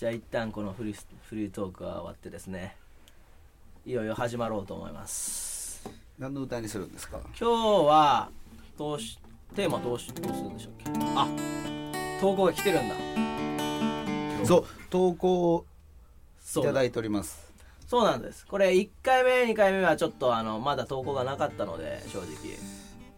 [0.00, 2.74] じゃあ一旦このフリフリートークが終わってですね。
[3.84, 5.86] いよいよ始まろうと思います。
[6.18, 7.20] 何の歌にするんですか？
[7.38, 8.30] 今日は
[8.78, 9.18] どうし
[9.54, 10.90] テーマどうしどうするんでしょうっけ？
[11.14, 11.28] あ
[12.18, 12.94] 投稿が来てるんだ。
[14.46, 15.66] そう投稿を
[16.56, 17.52] いただいております。
[17.86, 18.46] そうなんです。
[18.46, 22.26] これ1回目2回目はちょっとあのまだ投稿がなかったので正直。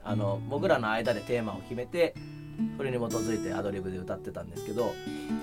[0.02, 2.16] あの僕らの間でテーマを決めて
[2.76, 4.92] それに基づいてアドリブで歌ってたんですけど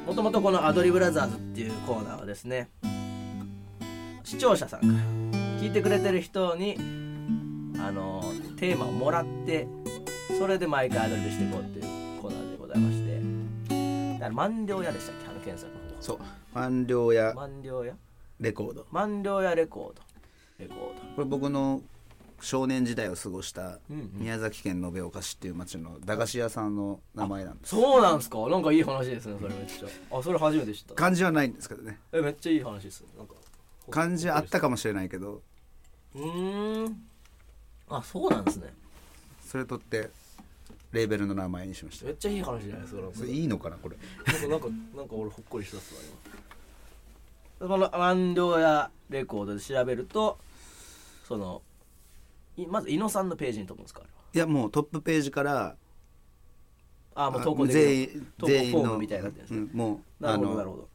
[0.05, 2.70] もともとこの「アドリブラザーズ」っていうコーナーはですね
[4.24, 4.93] 視聴者さんから
[5.60, 6.75] 聞いてくれてる人に
[7.80, 8.24] あの
[8.57, 9.68] テーマをもらって
[10.38, 13.19] それで毎回アドリブしていこうっていうコーナーでございまして
[14.14, 15.30] だから満了屋でしたっけ？
[15.30, 16.19] あの検索方法そう。
[16.54, 17.96] 満了や満了屋？
[18.39, 18.86] レコード。
[18.91, 20.04] 満了やレコード。
[20.60, 21.82] レコーこれ僕の
[22.42, 23.79] 少年時代を過ごした
[24.14, 27.70] 宮崎県延岡市っていう町の駄菓子屋さんの名前なんです。
[27.75, 28.47] そうなんすか？
[28.47, 30.18] なんかいい話ですねそれめっちゃ。
[30.18, 30.96] あそれ初めて知った。
[30.96, 32.00] 漢字はないんですけどね。
[32.11, 33.33] えめっちゃいい話ですなんか。
[33.92, 35.41] 漢字あったかもしれないけど。
[36.16, 37.03] うーん。
[37.89, 38.73] あそうなんですね。
[39.45, 40.09] それ取って
[40.91, 42.06] レーベルの名前にしました。
[42.06, 43.95] めっちゃいい話じゃないですかそれいいのかなこれ。
[44.31, 46.02] なんかなんかなんか俺ほっこりしたっすわ
[47.59, 47.67] 今。
[47.67, 50.38] この満了やレコードで調べると
[51.28, 51.69] そのい
[52.67, 54.02] まず伊野さんのページに飛ぶんですか？
[54.33, 55.75] いやもうトップページから
[57.16, 59.59] あもう投稿で全員全員のフォームみたいになってるんですね。
[59.73, 60.89] うんもうなるほどなるほど。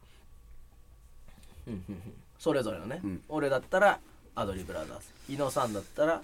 [2.38, 3.22] それぞれのね、うん。
[3.28, 3.98] 俺だったら
[4.34, 5.04] アドリブラザーズ。
[5.30, 6.20] 伊野さんだったら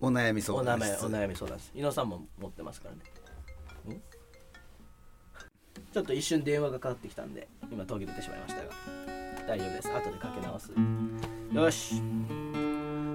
[0.00, 1.06] お悩みお相談室。
[1.06, 1.70] お悩み相談室。
[1.74, 2.94] 伊野さんも持ってますから
[3.92, 3.96] ね。
[3.96, 4.00] ん？
[5.92, 8.70] ちょっと一瞬電話がかかってきたんで今途切れてしまいましたが。
[9.46, 9.88] 大丈夫です。
[9.88, 10.72] 後でかけ直す。
[11.52, 12.02] よし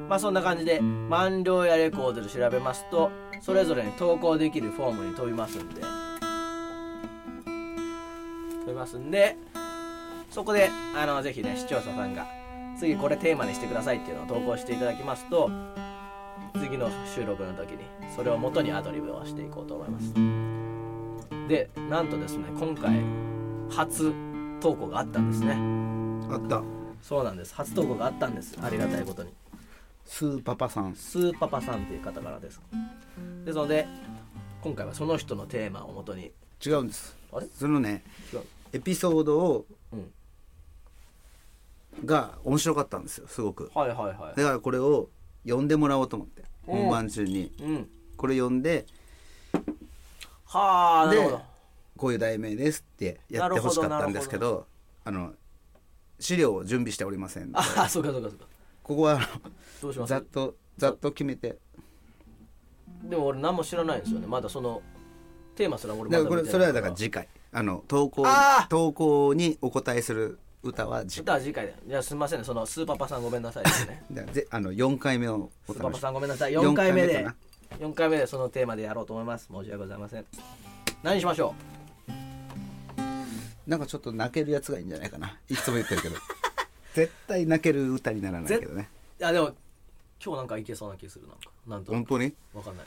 [0.10, 5.82] まあそんな感じで満了やレコードで調べますとそれぞれに投稿できるフォームに飛びますんで。
[8.62, 9.38] 飛びますんで
[10.30, 12.28] そこであのぜひね視聴者さんが
[12.78, 15.50] 次これテーマにしてくださいっていうのを投稿していただきますと
[16.56, 17.84] 次の収録の時に
[18.16, 20.14] それを元にアドリブをしていこうと思います。
[21.48, 23.04] でなんとですね今回
[23.70, 24.14] 初
[24.60, 25.56] 投稿があったんですね。
[26.32, 26.62] あった。
[27.02, 27.56] そうなんです。
[27.56, 28.58] 初投稿があったんです。
[28.62, 29.30] ありがたいことに
[30.10, 30.96] スーパパさん。
[30.96, 32.60] スーパパさんという方からです。
[33.46, 33.88] ですので
[34.62, 36.32] 今回はその人のテーマを元に。
[36.66, 37.16] 違うんです。
[37.32, 37.48] あれ？
[37.54, 38.04] そのね
[38.74, 40.12] エピソードをうん。
[42.06, 43.72] が面白かったんですよすごく。
[43.76, 45.10] はいはいはだからこれを
[45.46, 46.78] 読んでもらおうと思ってうん。
[46.82, 47.44] 本番中に。
[47.44, 47.90] いうん。
[48.18, 48.88] これ読んで
[50.46, 51.42] はあなるほでど
[51.98, 54.66] こういう題名ですってやってほしかったんですけど
[55.06, 55.34] あの
[56.20, 58.46] 資料を準備しておりませんああそうかそうかそうか
[58.90, 59.20] ここは
[59.84, 60.10] どうします？
[60.10, 61.58] ざっとざっと決めて。
[63.04, 64.26] でも俺何も知らないんですよね。
[64.26, 64.82] まだその
[65.56, 66.30] テーマすら俺まだから。
[66.30, 67.28] これそれはだから次回。
[67.52, 68.68] あの投稿あー！
[68.68, 71.22] 投稿にお答えする歌は次回。
[71.22, 72.46] 歌は次回でじゃあすみませんね。
[72.46, 74.04] そのスーパパさんごめんなさいですね。
[74.12, 76.52] だからぜあの4回目をおスーパパ楽しさんごめんなさい。
[76.54, 77.14] 4回目で。
[77.14, 77.36] かな
[77.80, 79.46] ？4回目でそのテーマでやろうと思います。
[79.52, 80.26] 申し訳ございません。
[81.04, 81.54] 何しましょ
[83.68, 85.38] なんかちょっと泣けるやつがいいんじゃないかな。
[85.48, 86.16] いつも言ってるけど
[87.00, 88.90] 絶対泣ける歌にならないけどね。
[89.20, 89.54] ういやでも
[90.24, 91.50] 今日なんかいけそうな気するなんか。
[91.68, 92.34] なんと本当に？
[92.54, 92.86] わかんない。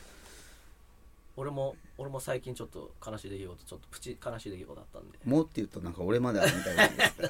[1.35, 5.19] 俺も俺も最近ちょっと悲しい出来事ちょっとプチ悲しい出来事あったんで。
[5.25, 7.29] もうって言うとなんか俺まであるみたいなんですか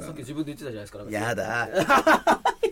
[0.00, 1.04] ら さっき自分で言ってたじゃないですか。
[1.04, 1.68] かやだ。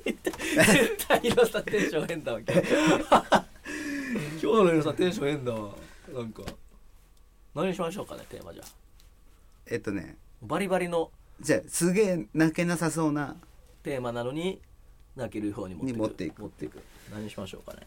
[0.04, 2.40] 絶対伊野さんテンション変だわ。
[2.40, 5.74] 今日今日の伊野さんテンション変だわ。
[6.12, 6.42] なんか。
[7.54, 8.62] 何しましょうかねテーマじゃ。
[8.64, 8.66] あ
[9.66, 10.16] えっとね。
[10.42, 13.36] バリバリのじゃあすげえ泣けなさそうな
[13.82, 14.60] テーマなのに
[15.16, 15.94] 泣ける方に持っていく。
[15.94, 16.42] に持っていく。
[16.42, 16.82] 持っていく。
[17.12, 17.86] 何しましょうかね。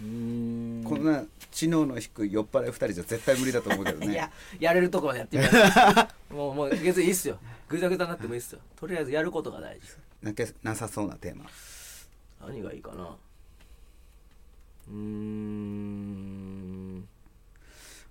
[0.00, 0.84] うーん。
[0.84, 4.06] こんな知能の低い酔っ払い2人じゃ絶対無理だと思うけどね。
[4.12, 4.30] いや
[4.60, 5.56] やれるとこまでやってみます。
[6.34, 7.38] もうもう別にいいっすよ。
[7.68, 8.60] ぐだぐだになってもいいっすよ。
[8.76, 9.86] とりあえずやることが大事。
[10.22, 11.46] 泣けなさそうなテーマ。
[12.46, 13.16] 何がいいかな。
[14.88, 17.08] うーん。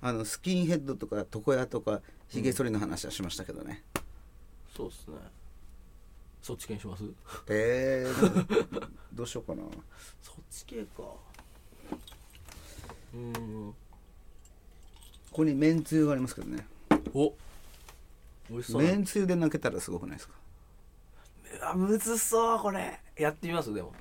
[0.02, 2.02] あのスキンヘッドとか床屋とか
[2.32, 3.84] ひげ剃りの話はしましたけどね、
[4.74, 5.18] そうっすね。
[6.42, 7.04] そっち系にします？
[7.50, 9.64] えー、どうしようかな。
[10.24, 11.04] そっち系か。
[13.14, 13.74] うーん。
[13.74, 13.76] こ
[15.34, 16.66] こにめんつゆがありますけどね。
[17.14, 17.34] お
[18.50, 18.82] 美味しそう。
[18.82, 20.36] なめんつゆで泣けたらすごくないですか？
[21.60, 22.98] うわむずそうこれ。
[23.18, 23.74] やってみます？
[23.74, 23.94] でも。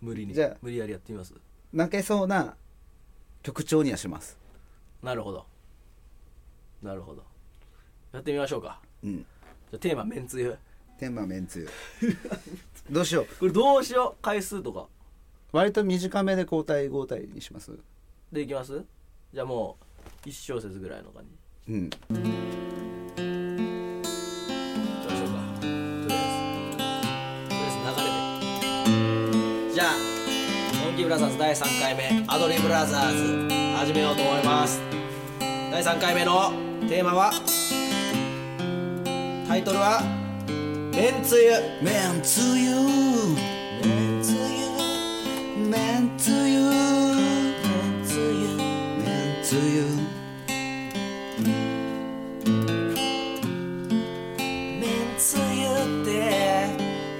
[0.00, 0.32] 無理に。
[0.32, 1.34] じゃあ無理やりやってみます？
[1.74, 2.56] 泣けそうな
[3.42, 4.38] 曲調にはします。
[5.02, 5.44] なるほど
[6.82, 7.24] なるほど。
[8.12, 8.80] やってみましょうか。
[9.02, 9.26] うん。
[9.70, 10.56] じゃテーマめんつゆ。
[10.98, 11.68] テーマめんつゆ。
[12.90, 13.26] どうしよう。
[13.38, 14.22] これどうしよう？
[14.22, 14.86] 回数とか。
[15.52, 17.72] 割と短めで交代交代にします？
[18.32, 18.84] でいきます？
[19.32, 19.76] じゃあも
[20.24, 21.24] う1小節ぐらいの感
[21.66, 21.72] じ。
[21.72, 21.90] うん。
[21.90, 22.16] きま
[25.16, 25.34] しょうか。
[25.60, 25.72] とり
[26.12, 29.74] あえずとりあえずで。
[29.74, 29.88] じゃあ
[30.84, 34.80] 本気ブラザーズ第3回目アドリブラザーズ始めようと思います。
[35.70, 37.32] 第3回目のテーマは？
[39.48, 40.02] タイトルは
[40.94, 41.50] 「めんつゆ」
[41.82, 42.76] めんつゆ。
[43.82, 44.70] めんつゆ。
[45.68, 46.60] めんつゆ。
[46.62, 46.70] め
[47.90, 48.22] んつゆ。
[49.02, 49.82] めんつゆ。
[54.80, 55.66] めんつゆ
[56.02, 56.08] って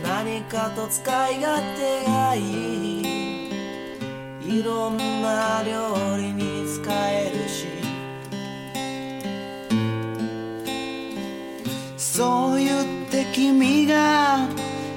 [0.05, 3.07] 何かと使い勝手がいい。
[4.61, 7.46] いろんな料理に使える
[12.17, 14.49] そう言って君が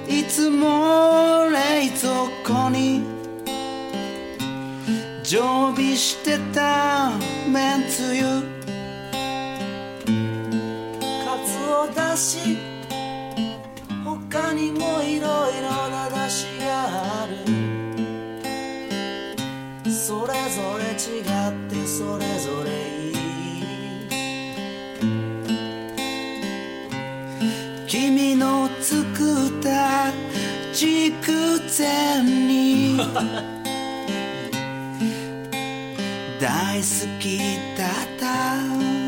[0.08, 3.04] いつも冷蔵庫に
[5.22, 6.89] 常備してた
[30.80, 30.88] 筑
[31.78, 32.96] 前に。
[36.40, 38.99] 大好きだった。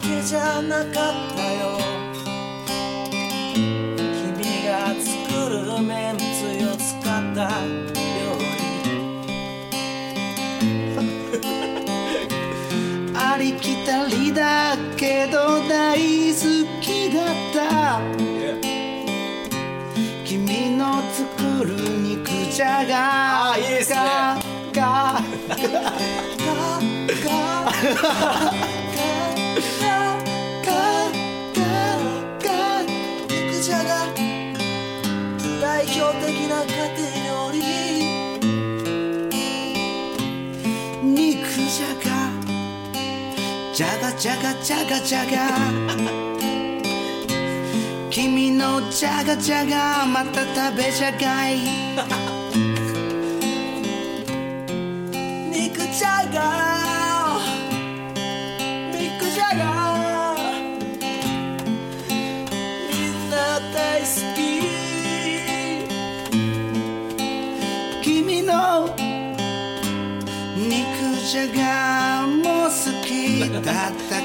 [0.00, 1.78] けじゃなかったよ。
[3.54, 6.22] 君が作るめんつ
[6.58, 7.02] ゆを使っ
[7.34, 8.00] た料
[8.38, 8.42] 理。
[13.16, 15.98] ありきたりだけど大
[16.32, 16.40] 好
[16.80, 18.00] きだった。
[20.24, 23.50] 君の作る肉じゃが。
[23.52, 23.96] あーいいですね。
[23.98, 24.00] が
[24.72, 25.20] が
[27.06, 28.79] 肉
[35.82, 37.56] 最強的な家庭料理。
[41.02, 42.08] 肉じゃが
[43.72, 45.30] じゃがじゃがじゃがじゃが。
[48.10, 52.29] 君のじゃがじゃがまた食べじゃがい。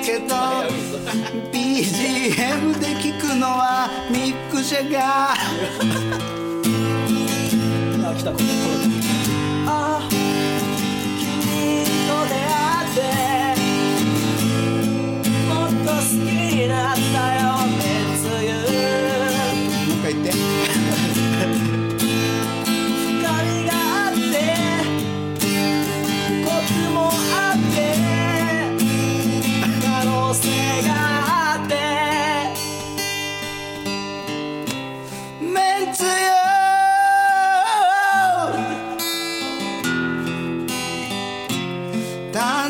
[0.05, 0.35] けど
[1.51, 5.33] BGM で聞くのは肉じゃが。
[8.07, 8.84] あ来た。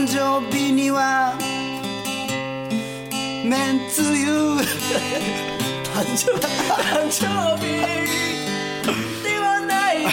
[0.06, 1.34] 誕生日には
[3.44, 4.56] めんつゆ。
[5.84, 6.06] 誕
[7.10, 7.66] 生日。
[9.24, 10.10] ではないだ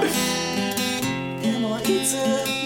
[0.00, 0.08] ろう。
[1.42, 2.65] でもいつ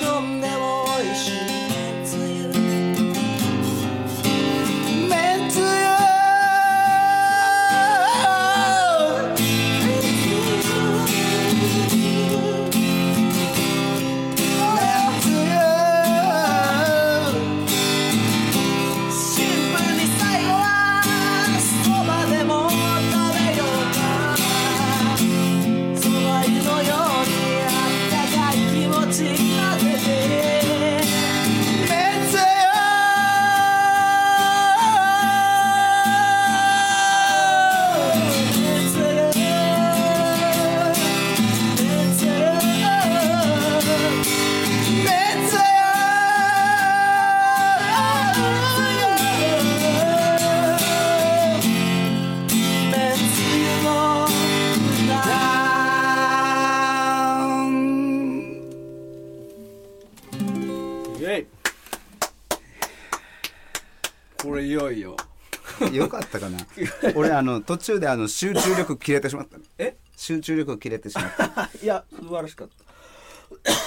[67.41, 69.97] あの途中であの集中力切れてしまったえ？
[70.15, 71.71] 集中力切れてしまった。
[71.83, 72.69] いや素晴らしかっ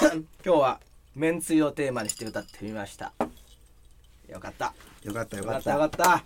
[0.01, 0.15] た。
[0.15, 0.79] 今日は
[1.13, 3.13] めんつゆをテーマにして歌ってみました。
[4.27, 4.73] よかった。
[5.03, 6.15] よかったよかっよかったよかた。
[6.15, 6.25] った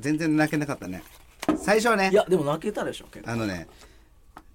[0.00, 1.04] 全然泣けなかったね。
[1.56, 3.30] 最初はねいやでも泣けたでしょ結構。
[3.30, 3.68] あのね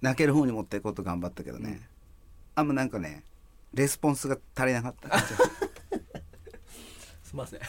[0.02, 1.80] 泣ける方に持っていこうと頑張ったけどね、
[2.54, 3.24] あんまなんかね
[3.72, 5.08] レスポンスが足りなかった
[7.36, 7.60] ません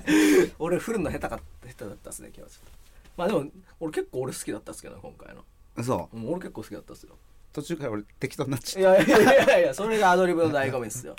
[0.58, 2.76] 俺振るの下手か下手だったっすね今日はちょっと。
[3.16, 5.82] まあでも俺結構俺好きだったっすけどね今回の。
[5.82, 7.16] そううん俺結構好きだったっすよ。
[7.52, 11.16] 途中から俺適当になっちいゃっやいやいやいやいやそれがアドリブの醍醐味ですよ。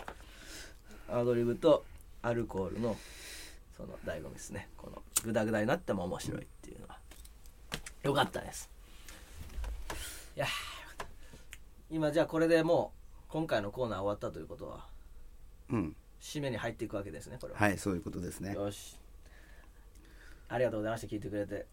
[1.10, 1.84] アドリブと
[2.22, 2.96] アルコールの
[3.76, 4.70] その醍醐味ですね。
[4.78, 7.00] このグダグダになっても面白いっていうのは。
[8.04, 8.70] よかったです。
[10.36, 10.46] いや
[11.90, 14.78] 今じゃあこれでもう今回のコーナー終わったということは？
[15.70, 17.60] たうん締めに入っていくわけですねこれは。
[17.60, 18.54] はいそういうことですね。
[18.54, 18.98] よし。
[20.50, 21.66] ありがとうございました聞いてくれて。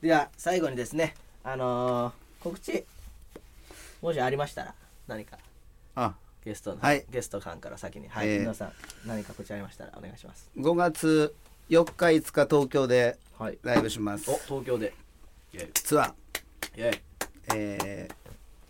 [0.00, 1.14] では最後にですね
[1.44, 2.84] あのー告知
[4.00, 4.74] もしありましたら
[5.06, 5.38] 何か。
[5.94, 6.14] あ。
[6.42, 7.04] ゲストの、はい。
[7.10, 8.40] ゲストさんから先にはい、えー。
[8.40, 8.72] 皆さん
[9.06, 10.48] 何か告知ありましたらお願いします。
[10.56, 11.34] 5月
[11.68, 14.92] 4日5日東京ではいライブしますお東京で
[15.54, 17.00] イェイツアーイェイ
[17.54, 18.14] えー、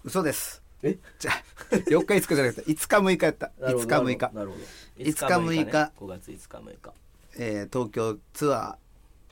[0.04, 0.98] 嘘ですえ？
[1.18, 3.52] じゃあ4日5日じゃなくて5日6日やった。
[3.60, 4.34] 5なるほど日6日。
[4.34, 4.62] なるほど
[4.98, 5.92] 5日6日ね。
[5.98, 6.92] 5月5日6日。
[7.38, 8.76] えー東京ツアー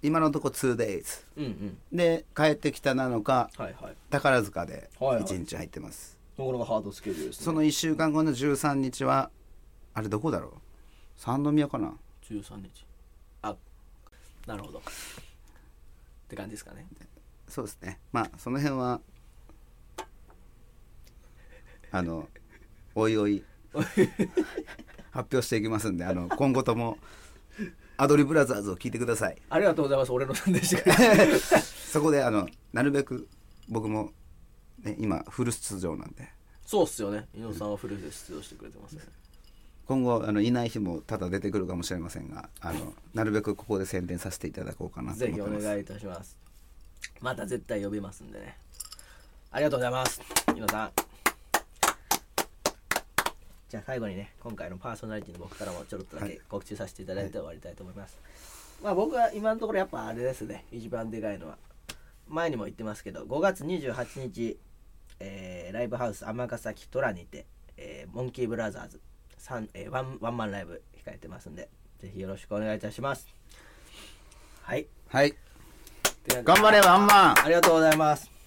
[0.01, 1.79] 今のとこ 2days うんうん。
[1.97, 3.97] で帰ってきた7日はいはい。
[4.11, 5.25] 宝塚ではいはい。
[5.25, 7.45] 1日入ってます、ところがハードスケジュールですね。
[7.45, 9.31] その1週間後の13日は
[9.95, 10.53] あれどこだろう？
[11.17, 11.93] 三宮かな
[12.31, 12.87] ？13日。
[13.43, 13.57] あ
[14.47, 14.79] なるほど。
[14.79, 14.83] っ
[16.29, 16.87] て感じですかね。
[17.49, 17.99] そうですね。
[18.13, 19.01] まあその辺は
[21.91, 22.29] あの
[22.95, 23.45] おいおい。
[25.11, 26.99] 発表していきますんであの今後とも
[27.97, 29.37] アドリブラザーズを聞いてください。
[29.51, 30.13] ありがとうございます。
[30.13, 30.93] 俺のさんでした。
[31.59, 33.29] そこであのなるべく
[33.69, 34.13] 僕も、
[34.85, 36.29] ね、今フル出場なんで。
[36.65, 37.27] そうっすよね。
[37.35, 39.03] 伊野さんはフルで出場してくれてますね。
[39.87, 45.67] 今後あのいない日も多々出てくるかもしれませんがあのなるべくここで宣伝させていただこうかなとぜひ思ってます。
[45.67, 46.39] お願いいたします。
[47.21, 48.59] また絶対呼びますんでね。
[49.51, 50.21] ありがとうございます。
[50.55, 51.08] 伊野さん
[53.69, 58.19] じゃあ最後にね今回のパーソナリティの僕からもちょろっとだけ告知させていただいて終わりたいと思います、
[58.83, 61.59] まあ僕は今のところやっぱあれですね一番でかいのは
[62.29, 64.59] 前にも言ってますけど5月28日、
[65.21, 67.45] えーライブハウス尼崎トラにて、
[67.77, 69.01] えーモンキーブラザーズ
[69.37, 71.69] さん、えーワンワンマンライブ控えてますんで
[72.01, 73.27] ぜひよろしくお願いいたします。
[74.63, 74.87] はい。
[75.09, 75.35] はい。
[76.45, 77.45] 頑張れワンマン。
[77.45, 78.39] ありがとうございます。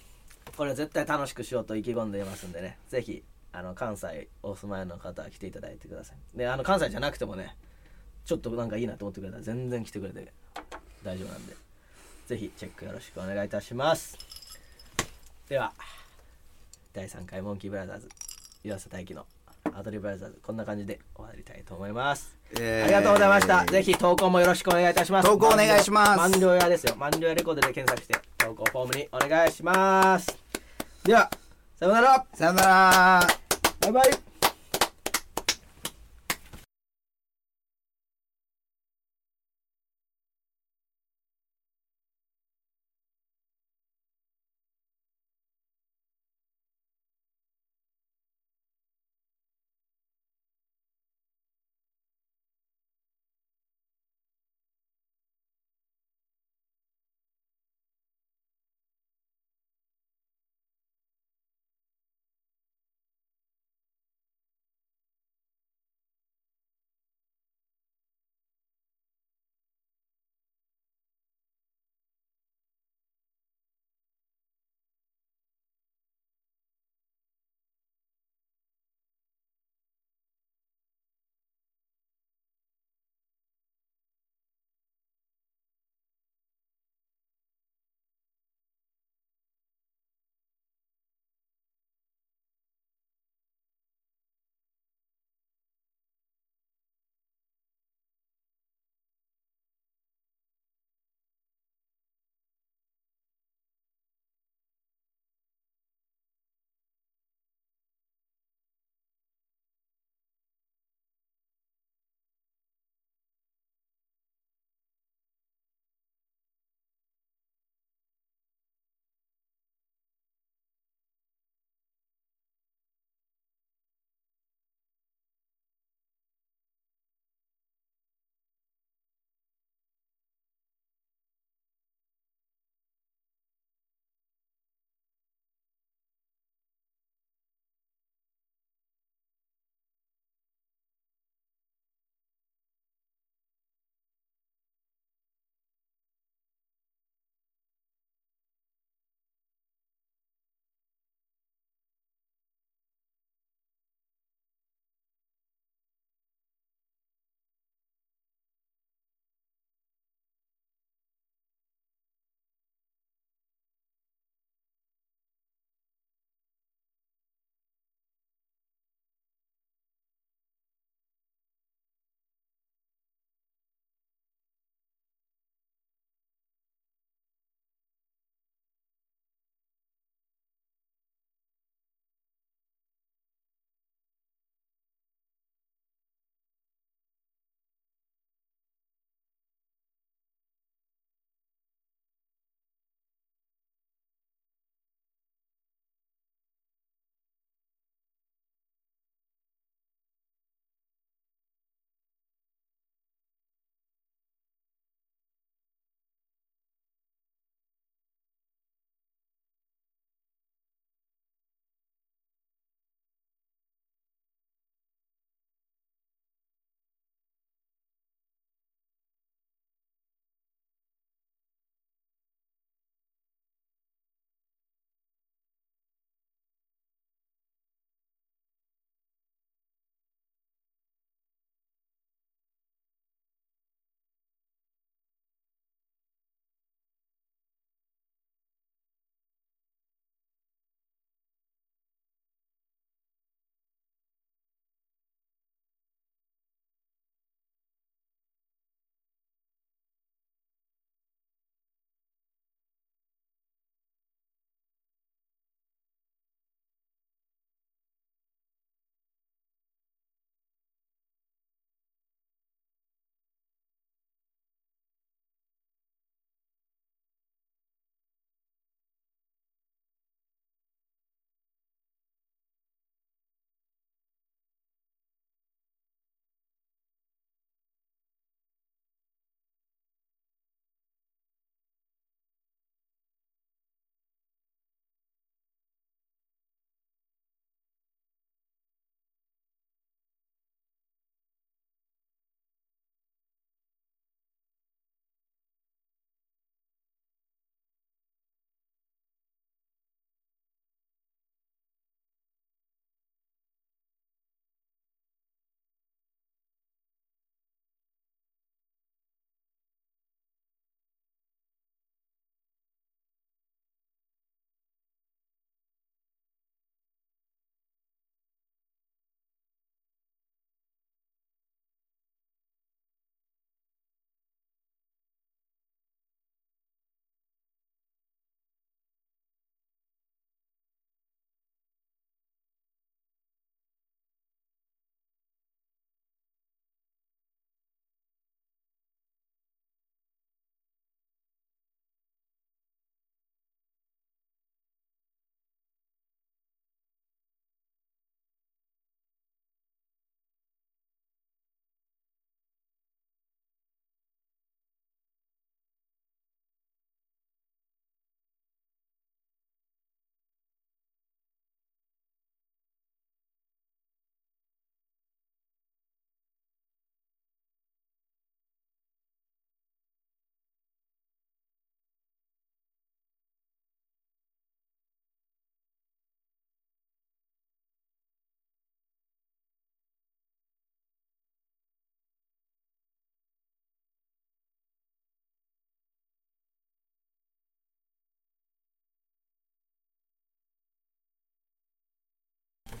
[0.56, 3.22] これ絶対楽しくしようと意気込んでいますんでねぜひ
[3.52, 7.54] あの関西お住まいの方は来ていただいてくださいであの関西じゃなくてもね
[8.24, 10.32] ちょっとなんかいいなと思ってくれたら全然来てくれて
[11.02, 11.54] 大丈夫なんで
[12.26, 14.16] ぜひチェックよろしくお願いいたします
[15.48, 15.72] では
[16.92, 18.08] 第3回モンキーブラザーズ
[18.64, 19.26] 岩佐大輝の
[19.74, 23.64] アドリブラザーズこんな感じで終わりたいと思いますえーありがとうございました。
[23.64, 25.28] ぜひ投稿もよろしくお願いいたします。
[25.28, 26.94] 投稿お願いします満了屋ですよ。
[26.96, 30.38] 満了屋レコードで検索して投稿フォームにお願いします。
[31.04, 31.30] では、
[31.78, 32.26] さようなら。
[32.34, 33.41] さよなら
[33.90, 34.31] バイ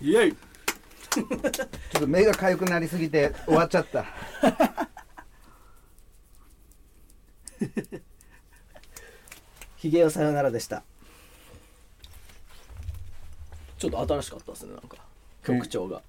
[0.02, 0.08] イ。
[0.10, 0.32] イエイ。
[0.32, 1.28] ちょっ
[2.00, 4.04] と目が痒くなりすぎて終わっちゃった。
[9.76, 10.82] ひげをさよならでした。
[13.78, 14.96] ちょっと新しかったですねなんか。
[15.44, 16.02] 曲調が、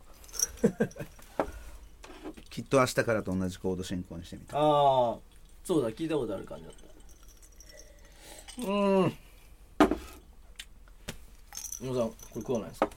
[2.52, 4.56] きっと明日からと同じコード進行にしてみた。
[4.58, 5.18] ああ
[5.64, 6.84] そうだ聞いたことある感じだった。
[8.62, 9.18] うーん。
[11.80, 12.90] 小野さんこれ食わないですか？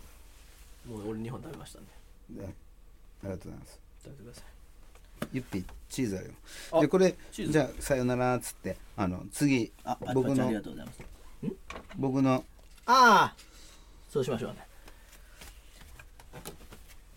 [0.88, 1.92] もう俺2本食べましたんで。
[2.30, 2.46] であ
[3.24, 3.80] りがとうございます。
[4.04, 4.44] 食べてください。
[5.32, 6.32] ゆっぴチーズあるよ。
[6.72, 7.52] あでこれチーズ。
[7.52, 11.00] じゃあさよならっつってあの次あ僕ありがのとうございます。
[11.96, 12.44] 僕の？
[12.86, 13.34] ああ
[14.08, 14.66] そうしましょうね。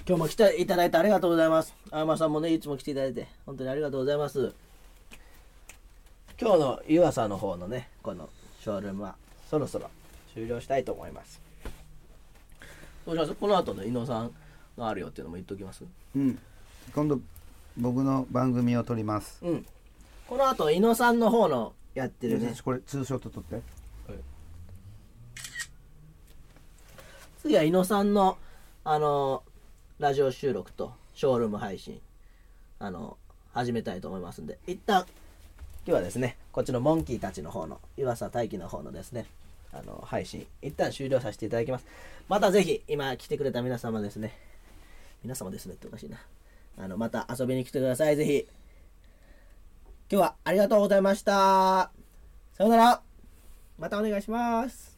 [0.07, 1.75] 今日も来ていただいてありがとうございます。
[1.91, 4.53] あまさんもねいつも来ていただいて本当にありがとうございます。
[6.41, 8.29] 今日の湯浅の方のねこの
[8.61, 9.15] ショールームは
[9.49, 9.89] そろそろ
[10.33, 11.41] 終了したいと思います
[13.15, 14.31] どうしますこの後の伊野さん
[14.77, 15.83] があるよっていうのも言っときます。
[16.15, 16.39] うん。
[16.93, 17.19] 今度
[17.77, 19.39] 僕の番組を撮ります。
[19.43, 19.65] うん。
[20.27, 22.53] この後伊野さんの方のやってるね。
[22.63, 23.61] これツーショット撮って。
[27.41, 28.37] 次は伊野さんの
[28.83, 29.43] あの
[29.97, 32.01] ラジオ収録とショールーム配信
[32.79, 33.17] あの
[33.53, 35.05] 始めたいと思いますんで一旦
[35.85, 39.25] 今日はですねこっちのモンキーたちの方の岩佐大輝の方のですね
[39.71, 41.85] あの配信一旦終了させていただきます。
[42.27, 44.37] またぜひ今来てくれた皆様ですね。
[45.23, 46.17] 皆様ですねっておかしいな。
[46.77, 48.15] あのまた遊びに来てください。
[48.15, 48.47] ぜひ。
[50.11, 51.91] 今日はありがとうございました。
[52.53, 53.01] さよなら。
[53.77, 54.88] またお願いします。